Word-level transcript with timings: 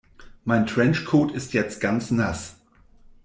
Mein 0.45 0.65
Trenchcoat 0.65 1.31
ist 1.31 1.53
jetzt 1.53 1.79
ganz 1.79 2.09
nass. 2.09 2.55